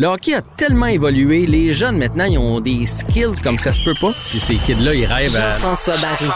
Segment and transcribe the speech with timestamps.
[0.00, 3.80] Le hockey a tellement évolué, les jeunes maintenant, ils ont des skills comme ça se
[3.82, 4.12] peut pas.
[4.28, 5.50] Puis ces kids-là, ils rêvent à...
[5.50, 6.30] Jean-François Barry.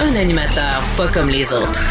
[0.00, 1.84] Un animateur pas comme les autres.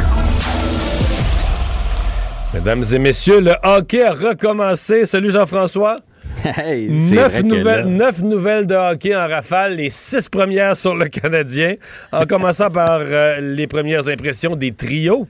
[2.51, 5.05] Mesdames et messieurs, le hockey a recommencé.
[5.05, 5.99] Salut Jean-François.
[6.43, 11.75] Hey, nouvelles, neuf nouvelles de hockey en rafale, les six premières sur le Canadien,
[12.11, 15.27] en commençant par euh, les premières impressions des trios.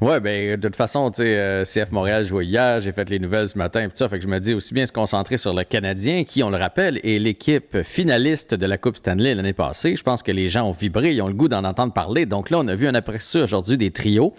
[0.00, 3.18] Ouais, ben de toute façon, tu sais, euh, CF Montréal jouait hier, j'ai fait les
[3.18, 5.54] nouvelles ce matin, pis ça, fait que je me dis aussi bien se concentrer sur
[5.54, 9.96] le Canadien, qui, on le rappelle, est l'équipe finaliste de la Coupe Stanley l'année passée.
[9.96, 12.26] Je pense que les gens ont vibré, ils ont le goût d'en entendre parler.
[12.26, 14.34] Donc là, on a vu un aperçu aujourd'hui des trios,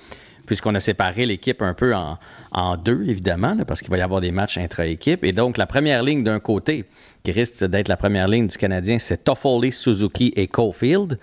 [0.45, 2.17] puisqu'on a séparé l'équipe un peu en,
[2.51, 5.23] en deux, évidemment, là, parce qu'il va y avoir des matchs intra-équipe.
[5.23, 6.85] Et donc, la première ligne d'un côté,
[7.23, 11.17] qui risque d'être la première ligne du Canadien, c'est Toffoli, Suzuki et Caulfield.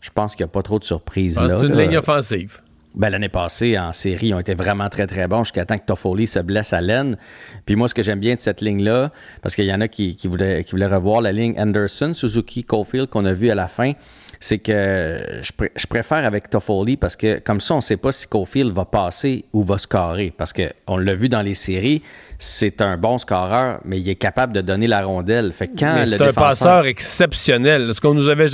[0.00, 1.58] Je pense qu'il n'y a pas trop de surprises Ah, là.
[1.60, 1.82] C'est une là.
[1.84, 2.60] ligne offensive.
[2.94, 5.86] Ben, L'année passée, en série, ils ont été vraiment très, très bons jusqu'à temps que
[5.86, 7.16] Toffoli se blesse à l'aine.
[7.64, 10.16] Puis moi, ce que j'aime bien de cette ligne-là, parce qu'il y en a qui,
[10.24, 13.92] voulaient, revoir la ligne Anderson, Suzuki, Caulfield qu'on a vu à la fin,
[14.40, 17.96] c'est que je, pr- je préfère avec Toffoli parce que comme ça, on ne sait
[17.96, 20.32] pas si Caulfield va passer ou va scorer.
[20.36, 22.02] Parce qu'on l'a vu dans les séries,
[22.44, 25.52] c'est un bon scoreur, mais il est capable de donner la rondelle.
[25.52, 27.94] Fait que quand Mais le c'est un défenseur- passeur exceptionnel.
[27.94, 28.48] Ce qu'on nous avait.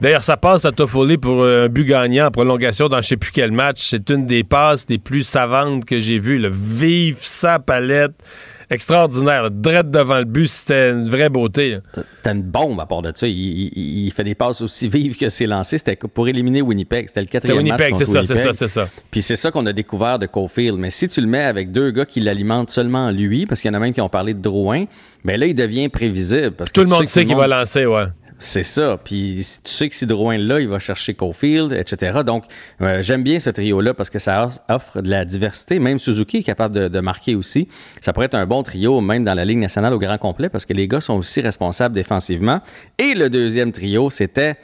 [0.00, 3.16] D'ailleurs, ça passe à Toffoli pour euh, un but gagnant en prolongation dans je sais
[3.16, 3.78] plus quel match.
[3.80, 6.48] C'est une des passes les plus savantes que j'ai vues.
[6.48, 8.12] Vive sa palette.
[8.70, 9.50] Extraordinaire.
[9.50, 11.78] Drette devant le but, c'était une vraie beauté.
[12.16, 13.26] C'était une bombe à part de ça.
[13.26, 15.78] Il, il- il fait des passes aussi vives que ses lancers.
[15.78, 17.08] C'était pour éliminer Winnipeg.
[17.08, 18.88] C'était le quatrième match Winnipeg, c'est ça, c'est ça, c'est ça.
[19.10, 20.78] Puis c'est ça qu'on a découvert de Caulfield.
[20.78, 23.72] Mais si tu le mets avec deux gars qui l'alimentent seulement lui, parce qu'il y
[23.72, 24.84] en a même qui ont parlé de Drouin,
[25.24, 26.52] ben là, il devient prévisible.
[26.52, 28.04] Parce que Tout le tu monde sait qu'il va lancer, ouais.
[28.38, 28.98] C'est ça.
[29.02, 32.20] Puis tu sais que si Drouin là, il va chercher Caulfield, etc.
[32.26, 32.44] Donc,
[32.80, 35.78] euh, j'aime bien ce trio-là parce que ça offre de la diversité.
[35.78, 37.68] Même Suzuki est capable de, de marquer aussi.
[38.00, 40.66] Ça pourrait être un bon trio, même dans la Ligue nationale au grand complet, parce
[40.66, 42.60] que les gars sont aussi responsables défensivement.
[42.98, 44.56] Et le deuxième trio, c'était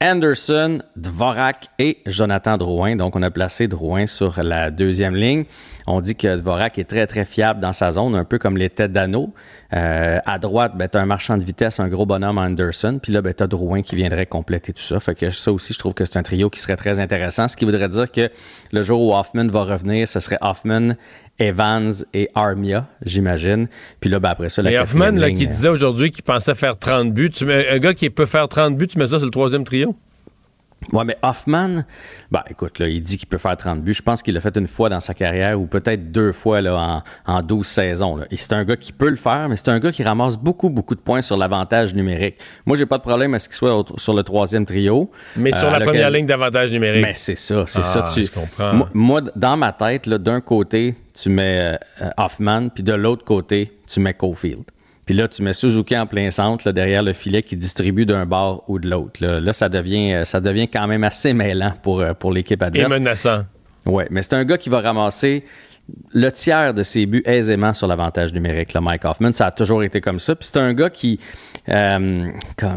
[0.00, 2.96] Anderson, Dvorak et Jonathan Drouin.
[2.96, 5.44] Donc, on a placé Drouin sur la deuxième ligne.
[5.86, 8.88] On dit que Dvorak est très, très fiable dans sa zone, un peu comme l'était
[8.88, 9.32] Dano.
[9.72, 12.98] Euh, à droite, ben, tu as un marchand de vitesse, un gros bonhomme Anderson.
[13.02, 15.00] Puis là, ben, tu as Drouin qui viendrait compléter tout ça.
[15.00, 17.48] Fait que ça aussi, je trouve que c'est un trio qui serait très intéressant.
[17.48, 18.30] Ce qui voudrait dire que
[18.72, 20.94] le jour où Hoffman va revenir, ce serait Hoffman,
[21.38, 23.68] Evans et Armia, j'imagine.
[24.00, 26.54] Puis là, ben, après ça, la Et Hoffman, là, qui euh, disait aujourd'hui qu'il pensait
[26.54, 29.18] faire 30 buts, tu mets, un gars qui peut faire 30 buts, tu mets ça
[29.18, 29.93] sur le troisième trio?
[30.92, 31.84] Ouais, mais Hoffman,
[32.30, 33.94] bah écoute, là, il dit qu'il peut faire 30 buts.
[33.94, 37.02] Je pense qu'il l'a fait une fois dans sa carrière ou peut-être deux fois là,
[37.26, 38.16] en, en 12 saisons.
[38.16, 38.26] Là.
[38.30, 40.68] Et c'est un gars qui peut le faire, mais c'est un gars qui ramasse beaucoup,
[40.70, 42.36] beaucoup de points sur l'avantage numérique.
[42.66, 45.10] Moi, j'ai pas de problème à ce qu'il soit au- sur le troisième trio.
[45.36, 47.04] Mais sur Euh, la première ligne d'avantage numérique.
[47.04, 48.10] Mais c'est ça, c'est Ah, ça.
[48.14, 48.24] Tu...
[48.24, 48.72] je comprends.
[48.74, 53.24] Moi, moi, dans ma tête, là, d'un côté, tu mets euh, Hoffman, puis de l'autre
[53.24, 54.64] côté, tu mets Caulfield.
[55.06, 58.24] Puis là, tu mets Suzuki en plein centre, là, derrière le filet qui distribue d'un
[58.26, 59.20] bord ou de l'autre.
[59.20, 62.62] Là, Là, ça devient, euh, ça devient quand même assez mêlant pour, euh, pour l'équipe
[62.62, 62.90] Et adverse.
[62.90, 63.44] menaçant.
[63.86, 65.44] Ouais, mais c'est un gars qui va ramasser
[66.12, 69.32] le tiers de ses buts aisément sur l'avantage numérique, là, Mike Hoffman.
[69.32, 70.34] Ça a toujours été comme ça.
[70.34, 71.20] Puis c'est un gars qui,
[71.68, 72.28] euh,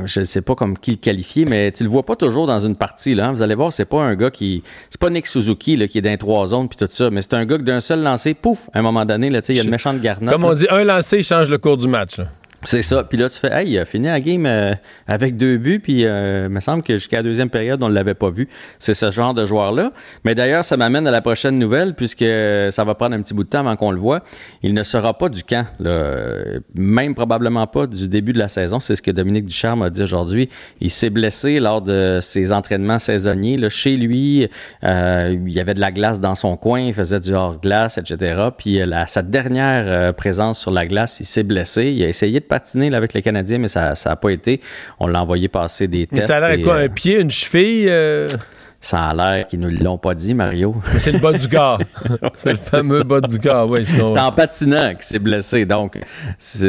[0.06, 2.60] je ne sais pas comme qui le qualifier, mais tu le vois pas toujours dans
[2.60, 3.16] une partie.
[3.16, 3.32] Là, hein.
[3.32, 4.64] Vous allez voir, c'est pas un gars qui.
[4.90, 7.34] C'est pas Nick Suzuki là, qui est dans trois zones puis tout ça, mais c'est
[7.36, 9.64] un gars que d'un seul lancer, pouf, à un moment donné, là, il y a
[9.64, 10.34] une méchante garnotte.
[10.34, 12.18] Comme on dit, un lancé, il change le cours du match.
[12.18, 12.26] là.
[12.68, 13.06] C'est ça.
[13.06, 14.74] Puis là, tu fais, hey, il a fini la game euh,
[15.08, 17.94] avec deux buts, puis euh, il me semble que jusqu'à la deuxième période, on ne
[17.94, 18.50] l'avait pas vu.
[18.78, 19.94] C'est ce genre de joueur-là.
[20.26, 23.46] Mais d'ailleurs, ça m'amène à la prochaine nouvelle, puisque ça va prendre un petit bout
[23.46, 24.22] de temps avant qu'on le voit.
[24.64, 25.66] Il ne sera pas du camp,
[26.76, 28.82] même probablement pas du début de la saison.
[28.82, 30.50] C'est ce que Dominique Ducharme a dit aujourd'hui.
[30.82, 33.58] Il s'est blessé lors de ses entraînements saisonniers.
[33.70, 34.50] Chez lui,
[34.84, 38.50] euh, il y avait de la glace dans son coin, il faisait du hors-glace, etc.
[38.58, 41.94] Puis la, sa dernière présence sur la glace, il s'est blessé.
[41.94, 44.62] Il a essayé de patiner avec les Canadiens, mais ça n'a pas été.
[45.00, 46.22] On l'a envoyé passer des tests.
[46.22, 47.88] Mais ça a l'air quoi, un euh, pied, une cheville?
[47.90, 48.30] Euh?
[48.80, 50.76] Ça a l'air qu'ils ne l'ont pas dit, Mario.
[50.98, 51.82] C'est le bas du corps.
[52.36, 53.86] c'est le fameux bas du corps, oui.
[53.86, 56.00] C'est en patinant qu'il s'est blessé, donc.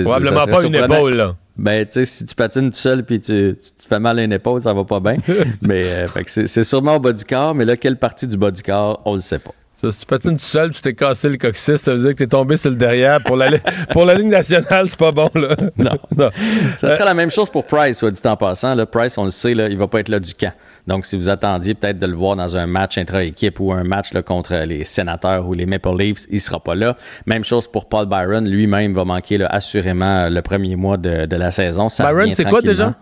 [0.02, 1.34] Probablement pas une épaule, là.
[1.56, 4.22] Ben, tu sais, si tu patines tout seul puis tu, tu, te fais mal à
[4.22, 5.16] une épaule, ça va pas bien.
[5.62, 8.62] mais euh, c'est sûrement au bas du corps, mais là, quelle partie du bas du
[8.62, 9.54] corps, on le sait pas.
[9.80, 12.16] Ça, si tu patines tout seul, tu t'es cassé le coccyx, ça veut dire que
[12.16, 13.22] t'es tombé sur le derrière.
[13.22, 13.48] Pour la,
[13.92, 15.54] pour la Ligue nationale, c'est pas bon, là.
[15.76, 15.92] Non.
[16.16, 16.30] non.
[16.78, 18.74] Ça serait la même chose pour Price, soit dit en passant.
[18.74, 20.52] Là, Price, on le sait, là, il va pas être là du camp.
[20.88, 24.12] Donc, si vous attendiez peut-être de le voir dans un match intra-équipe ou un match
[24.14, 26.96] là, contre les sénateurs ou les Maple Leafs, il sera pas là.
[27.26, 28.48] Même chose pour Paul Byron.
[28.48, 31.88] Lui-même va manquer là, assurément le premier mois de, de la saison.
[31.88, 32.96] Ça Byron, c'est quoi déjà?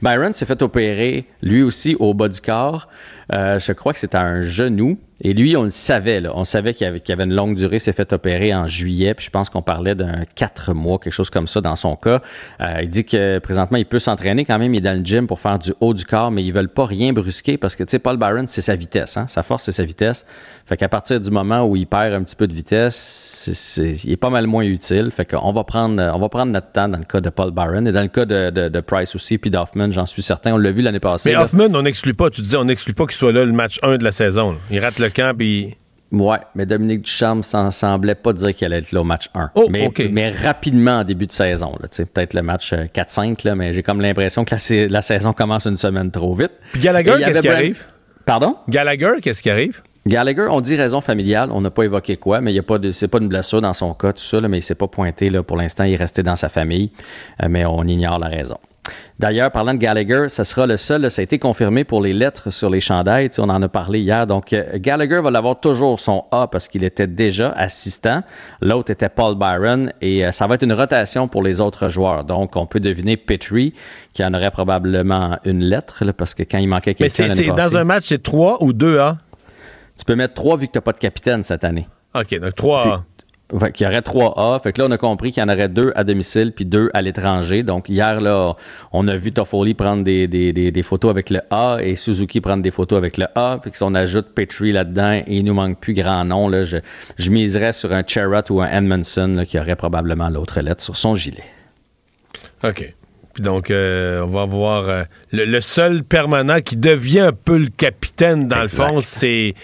[0.00, 2.88] Byron s'est fait opérer, lui aussi, au bas du corps.
[3.34, 4.98] Euh, je crois que c'était un genou.
[5.20, 6.20] Et lui, on le savait.
[6.20, 6.32] Là.
[6.34, 9.14] On savait qu'il avait, avait, une longue durée, s'est fait opérer en juillet.
[9.14, 12.22] Puis je pense qu'on parlait d'un quatre mois, quelque chose comme ça dans son cas.
[12.60, 14.74] Euh, il dit que présentement, il peut s'entraîner quand même.
[14.74, 16.86] Il est dans le gym pour faire du haut du corps, mais ils veulent pas
[16.86, 19.16] rien brusquer parce que, tu sais, Paul Byron, c'est sa vitesse.
[19.16, 19.26] Hein?
[19.28, 20.24] Sa force, c'est sa vitesse.
[20.66, 24.16] Fait qu'à partir du moment où il perd un petit peu de vitesse, il est
[24.16, 25.10] pas mal moins utile.
[25.10, 27.88] Fait qu'on va prendre, on va prendre notre temps dans le cas de Paul Byron
[27.88, 30.54] et dans le cas de, de, Price aussi, puis d'Hoffman, j'en suis certain.
[30.54, 31.30] On l'a vu l'année passée.
[31.30, 32.30] Mais Hoffman, on n'exclut pas.
[32.30, 34.56] Tu disais, on n'exclut pas qu'il soit là le match 1 de la saison.
[34.70, 35.76] Il rate le camp, puis.
[36.10, 39.50] Ouais, mais Dominique Ducharme s'en semblait pas dire qu'il allait être là au match 1.
[39.68, 41.72] mais, mais rapidement en début de saison.
[41.80, 44.54] Peut-être le match 4-5, euh, mais j'ai comme l'impression que
[44.90, 46.52] la, saison commence une semaine trop vite.
[46.72, 47.84] Puis Gallagher, qu'est-ce qui arrive?
[48.24, 48.56] Pardon?
[48.68, 49.82] Gallagher, qu'est-ce qui arrive?
[50.06, 52.78] Gallagher, on dit raison familiale, on n'a pas évoqué quoi, mais il y a pas
[52.78, 55.28] de, c'est pas une blessure dans son cas, tout ça, mais il s'est pas pointé
[55.28, 56.90] là, pour l'instant, il est resté dans sa famille,
[57.42, 58.56] euh, mais on ignore la raison.
[59.18, 62.52] D'ailleurs, parlant de Gallagher, ça sera le seul, ça a été confirmé pour les lettres
[62.52, 64.26] sur les chandails, on en a parlé hier.
[64.26, 68.22] Donc, euh, Gallagher va l'avoir toujours son A parce qu'il était déjà assistant.
[68.60, 72.24] L'autre était Paul Byron et euh, ça va être une rotation pour les autres joueurs.
[72.24, 73.74] Donc, on peut deviner Petrie
[74.12, 77.24] qui en aurait probablement une lettre parce que quand il manquait quelqu'un.
[77.28, 79.18] Mais c'est, dans un match, c'est 3 ou 2 A?
[79.98, 81.88] Tu peux mettre 3 vu que tu n'as pas de capitaine cette année.
[82.14, 83.04] OK, donc 3 A.
[83.58, 84.58] Fait qu'il y aurait trois A.
[84.58, 86.90] Fait que là, on a compris qu'il y en aurait deux à domicile puis deux
[86.92, 87.62] à l'étranger.
[87.62, 88.56] Donc, hier, là,
[88.92, 92.62] on a vu Toffoli prendre des, des, des, photos avec le A et Suzuki prendre
[92.62, 93.58] des photos avec le A.
[93.62, 96.76] Puis si on ajoute Petrie là-dedans et il nous manque plus grand nom, là, je,
[97.16, 101.14] je miserais sur un Cherrott ou un Edmondson qui aurait probablement l'autre lettre sur son
[101.14, 101.44] gilet.
[102.64, 102.94] OK.
[103.32, 107.68] Puis donc, euh, on va voir euh, le, seul permanent qui devient un peu le
[107.68, 109.54] capitaine, dans le fond, c'est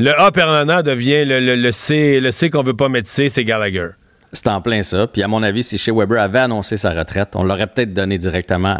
[0.00, 3.88] le A permanent devient le, C, le C qu'on veut pas mettre C, c'est Gallagher.
[4.32, 5.06] C'est en plein ça.
[5.08, 8.16] Puis à mon avis, si chez Weber avait annoncé sa retraite, on l'aurait peut-être donné
[8.16, 8.76] directement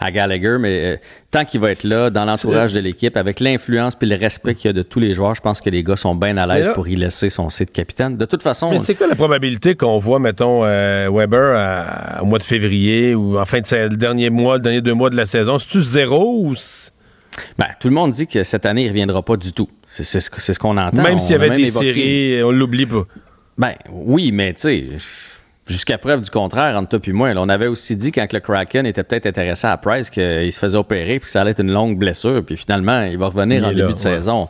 [0.00, 0.96] à, Gallagher, mais euh,
[1.30, 4.68] tant qu'il va être là, dans l'entourage de l'équipe, avec l'influence puis le respect qu'il
[4.68, 6.70] y a de tous les joueurs, je pense que les gars sont bien à l'aise
[6.74, 8.16] pour y laisser son C de capitaine.
[8.16, 8.70] De toute façon.
[8.70, 13.38] Mais c'est quoi la probabilité qu'on voit, mettons, euh, Weber au mois de février ou
[13.38, 15.58] en fin de le dernier mois, le dernier deux mois de la saison?
[15.58, 16.54] C'est-tu zéro ou
[17.58, 19.68] ben, tout le monde dit que cette année, il ne reviendra pas du tout.
[19.84, 21.02] C'est ce, qu'on entend.
[21.02, 23.04] Même s'il y avait des séries, on l'oublie pas.
[23.58, 24.84] Ben oui, mais tu sais,
[25.66, 28.86] jusqu'à preuve du contraire, entre toi et moi, on avait aussi dit quand le Kraken
[28.86, 31.72] était peut-être intéressé à Price qu'il se faisait opérer puis que ça allait être une
[31.72, 34.48] longue blessure, puis finalement, il va revenir en début de saison.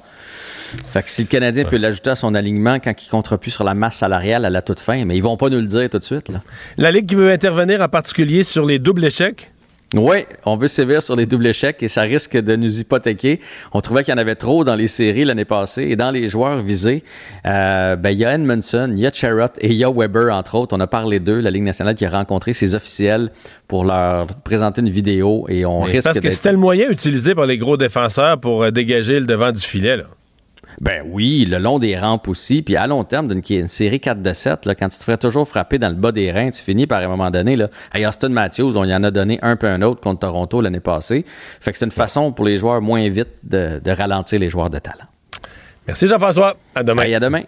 [0.92, 3.62] Fait que si le Canadien peut l'ajouter à son alignement quand il comptera plus sur
[3.62, 5.98] la masse salariale à la toute fin, mais ils vont pas nous le dire tout
[5.98, 6.28] de suite.
[6.28, 6.40] Là.
[6.76, 9.52] La Ligue qui veut intervenir en particulier sur les doubles échecs?
[9.94, 13.38] Oui, on veut sévir sur les doubles échecs et ça risque de nous hypothéquer.
[13.72, 16.28] On trouvait qu'il y en avait trop dans les séries l'année passée et dans les
[16.28, 17.04] joueurs visés,
[17.46, 20.34] euh, ben, il y a Edmondson, il y a Charrot et il y a Weber,
[20.34, 20.76] entre autres.
[20.76, 23.30] On a parlé d'eux, la Ligue nationale qui a rencontré ses officiels
[23.68, 27.46] pour leur présenter une vidéo et on risque Parce que c'était le moyen utilisé par
[27.46, 29.96] les gros défenseurs pour euh, dégager le devant du filet.
[29.96, 30.04] Là.
[30.80, 32.62] Ben oui, le long des rampes aussi.
[32.62, 35.16] Puis à long terme, d'une une série 4 de 7, là, quand tu te ferais
[35.16, 37.56] toujours frapper dans le bas des reins, tu finis par à un moment donné.
[37.56, 40.60] Là, à Austin Matthews, on y en a donné un peu un autre contre Toronto
[40.60, 41.24] l'année passée.
[41.60, 44.78] Fait que c'est une façon pour les joueurs moins vite de, ralentir les joueurs de
[44.78, 45.06] talent.
[45.86, 46.56] Merci Jean-François.
[46.74, 47.12] À demain.
[47.14, 47.42] à demain.